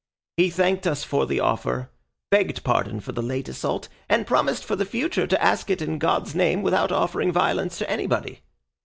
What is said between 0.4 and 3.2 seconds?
thanked us for the offer, begged pardon for